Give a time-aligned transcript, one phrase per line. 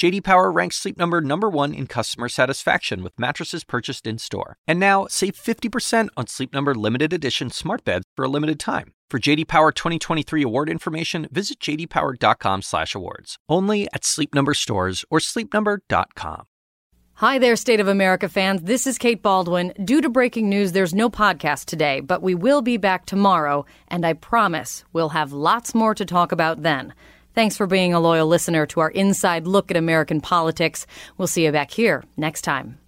[0.00, 4.56] JD Power ranks Sleep Number number 1 in customer satisfaction with mattresses purchased in-store.
[4.66, 8.94] And now, save 50% on Sleep Number limited edition smart beds for a limited time.
[9.10, 13.36] For JD Power 2023 award information, visit jdpower.com/awards.
[13.46, 16.44] Only at Sleep Number stores or sleepnumber.com.
[17.12, 18.62] Hi there, State of America fans.
[18.62, 19.74] This is Kate Bolduan.
[19.84, 24.06] Due to breaking news, there's no podcast today, but we will be back tomorrow, and
[24.06, 26.94] I promise we'll have lots more to talk about then.
[27.34, 30.86] Thanks for being a loyal listener to our inside look at American politics.
[31.16, 32.78] We'll see you back here next time.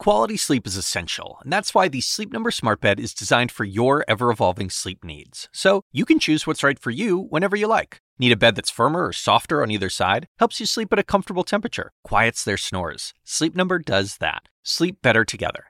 [0.00, 3.64] Quality sleep is essential, and that's why the Sleep Number Smart Bed is designed for
[3.64, 5.50] your ever evolving sleep needs.
[5.52, 7.98] So you can choose what's right for you whenever you like.
[8.18, 10.26] Need a bed that's firmer or softer on either side?
[10.38, 13.12] Helps you sleep at a comfortable temperature, quiets their snores.
[13.24, 14.44] Sleep Number does that.
[14.62, 15.69] Sleep better together.